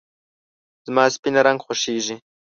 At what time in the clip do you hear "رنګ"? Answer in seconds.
1.45-1.59